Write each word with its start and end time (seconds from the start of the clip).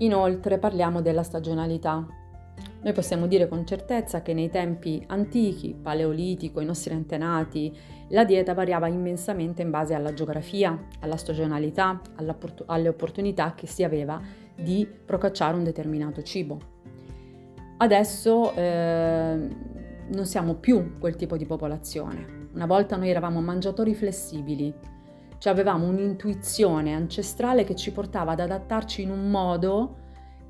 Inoltre 0.00 0.58
parliamo 0.58 1.02
della 1.02 1.22
stagionalità. 1.22 2.06
Noi 2.82 2.92
possiamo 2.94 3.26
dire 3.26 3.48
con 3.48 3.66
certezza 3.66 4.22
che 4.22 4.32
nei 4.32 4.48
tempi 4.48 5.02
antichi, 5.08 5.74
paleolitico, 5.74 6.60
i 6.60 6.64
nostri 6.64 6.94
antenati, 6.94 7.76
la 8.08 8.24
dieta 8.24 8.54
variava 8.54 8.86
immensamente 8.86 9.60
in 9.60 9.68
base 9.68 9.92
alla 9.92 10.14
geografia, 10.14 10.86
alla 11.00 11.16
stagionalità, 11.16 12.00
alle 12.66 12.88
opportunità 12.88 13.54
che 13.54 13.66
si 13.66 13.84
aveva 13.84 14.20
di 14.54 14.86
procacciare 14.86 15.56
un 15.56 15.64
determinato 15.64 16.22
cibo. 16.22 16.58
Adesso 17.76 18.54
eh, 18.54 19.48
non 20.08 20.24
siamo 20.24 20.54
più 20.54 20.98
quel 20.98 21.16
tipo 21.16 21.36
di 21.36 21.44
popolazione. 21.44 22.48
Una 22.54 22.66
volta 22.66 22.96
noi 22.96 23.10
eravamo 23.10 23.42
mangiatori 23.42 23.94
flessibili, 23.94 24.72
cioè 25.40 25.52
avevamo 25.52 25.86
un'intuizione 25.86 26.94
ancestrale 26.94 27.64
che 27.64 27.74
ci 27.74 27.92
portava 27.92 28.32
ad 28.32 28.40
adattarci 28.40 29.00
in 29.00 29.10
un 29.10 29.30
modo 29.30 29.96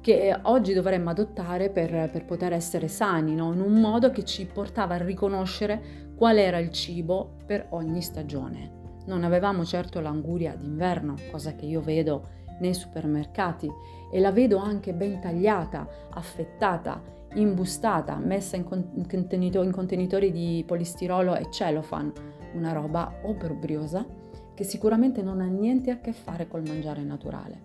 che 0.00 0.36
oggi 0.42 0.72
dovremmo 0.72 1.10
adottare 1.10 1.70
per, 1.70 2.10
per 2.10 2.24
poter 2.24 2.52
essere 2.54 2.88
sani, 2.88 3.36
no? 3.36 3.52
in 3.52 3.60
un 3.60 3.74
modo 3.74 4.10
che 4.10 4.24
ci 4.24 4.46
portava 4.46 4.96
a 4.96 5.04
riconoscere 5.04 6.08
qual 6.16 6.38
era 6.38 6.58
il 6.58 6.72
cibo 6.72 7.36
per 7.46 7.68
ogni 7.70 8.02
stagione. 8.02 8.78
Non 9.06 9.22
avevamo 9.22 9.64
certo 9.64 10.00
l'anguria 10.00 10.56
d'inverno, 10.56 11.14
cosa 11.30 11.54
che 11.54 11.66
io 11.66 11.80
vedo 11.80 12.38
nei 12.58 12.74
supermercati 12.74 13.70
e 14.10 14.18
la 14.18 14.32
vedo 14.32 14.58
anche 14.58 14.92
ben 14.92 15.20
tagliata, 15.20 15.86
affettata, 16.14 17.00
imbustata, 17.34 18.16
messa 18.16 18.56
in, 18.56 18.64
contenito- 18.64 19.62
in 19.62 19.70
contenitori 19.70 20.32
di 20.32 20.64
polistirolo 20.66 21.36
e 21.36 21.46
cellophane, 21.48 22.12
una 22.54 22.72
roba 22.72 23.20
obbrobriosa 23.22 24.18
che 24.60 24.66
sicuramente 24.66 25.22
non 25.22 25.40
ha 25.40 25.46
niente 25.46 25.90
a 25.90 26.00
che 26.00 26.12
fare 26.12 26.46
col 26.46 26.62
mangiare 26.66 27.02
naturale. 27.02 27.60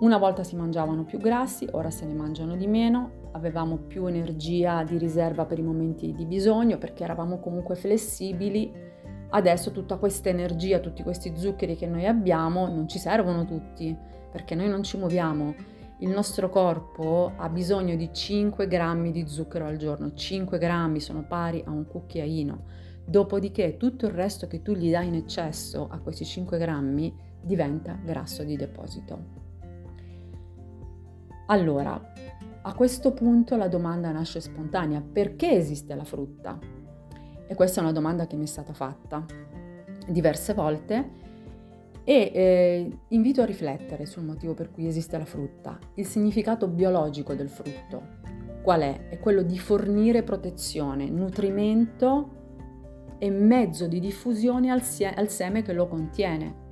Una 0.00 0.16
volta 0.16 0.42
si 0.42 0.56
mangiavano 0.56 1.04
più 1.04 1.18
grassi, 1.18 1.68
ora 1.72 1.90
se 1.90 2.06
ne 2.06 2.14
mangiano 2.14 2.56
di 2.56 2.66
meno, 2.66 3.28
avevamo 3.32 3.76
più 3.76 4.06
energia 4.06 4.82
di 4.84 4.96
riserva 4.96 5.44
per 5.44 5.58
i 5.58 5.62
momenti 5.62 6.14
di 6.14 6.24
bisogno 6.24 6.78
perché 6.78 7.04
eravamo 7.04 7.40
comunque 7.40 7.74
flessibili. 7.74 8.72
Adesso 9.28 9.70
tutta 9.70 9.98
questa 9.98 10.30
energia, 10.30 10.78
tutti 10.78 11.02
questi 11.02 11.34
zuccheri 11.36 11.76
che 11.76 11.86
noi 11.86 12.06
abbiamo 12.06 12.66
non 12.66 12.88
ci 12.88 12.98
servono 12.98 13.44
tutti 13.44 13.94
perché 14.32 14.54
noi 14.54 14.70
non 14.70 14.82
ci 14.82 14.96
muoviamo. 14.96 15.54
Il 15.98 16.08
nostro 16.08 16.48
corpo 16.48 17.32
ha 17.36 17.50
bisogno 17.50 17.96
di 17.96 18.08
5 18.10 18.66
grammi 18.66 19.10
di 19.10 19.28
zucchero 19.28 19.66
al 19.66 19.76
giorno, 19.76 20.14
5 20.14 20.56
grammi 20.56 21.00
sono 21.00 21.22
pari 21.28 21.62
a 21.66 21.70
un 21.70 21.86
cucchiaino. 21.86 22.86
Dopodiché 23.08 23.78
tutto 23.78 24.04
il 24.04 24.12
resto 24.12 24.46
che 24.46 24.60
tu 24.60 24.74
gli 24.74 24.90
dai 24.90 25.06
in 25.06 25.14
eccesso 25.14 25.88
a 25.90 25.98
questi 25.98 26.26
5 26.26 26.58
grammi 26.58 27.16
diventa 27.40 27.98
grasso 28.04 28.44
di 28.44 28.54
deposito. 28.54 29.18
Allora, 31.46 32.12
a 32.60 32.74
questo 32.74 33.12
punto 33.14 33.56
la 33.56 33.68
domanda 33.68 34.12
nasce 34.12 34.40
spontanea, 34.40 35.00
perché 35.00 35.52
esiste 35.52 35.94
la 35.94 36.04
frutta? 36.04 36.58
E 37.46 37.54
questa 37.54 37.80
è 37.80 37.82
una 37.82 37.92
domanda 37.92 38.26
che 38.26 38.36
mi 38.36 38.44
è 38.44 38.46
stata 38.46 38.74
fatta 38.74 39.24
diverse 40.06 40.52
volte 40.52 41.10
e 42.04 42.30
eh, 42.34 42.98
invito 43.08 43.40
a 43.40 43.46
riflettere 43.46 44.04
sul 44.04 44.24
motivo 44.24 44.52
per 44.52 44.70
cui 44.70 44.86
esiste 44.86 45.16
la 45.16 45.24
frutta. 45.24 45.78
Il 45.94 46.04
significato 46.04 46.68
biologico 46.68 47.32
del 47.32 47.48
frutto 47.48 48.16
qual 48.60 48.82
è? 48.82 49.08
È 49.08 49.18
quello 49.18 49.40
di 49.40 49.58
fornire 49.58 50.22
protezione, 50.22 51.08
nutrimento 51.08 52.37
e 53.18 53.30
mezzo 53.30 53.86
di 53.86 54.00
diffusione 54.00 54.70
al, 54.70 54.82
sie- 54.82 55.14
al 55.14 55.28
seme 55.28 55.62
che 55.62 55.72
lo 55.72 55.88
contiene. 55.88 56.66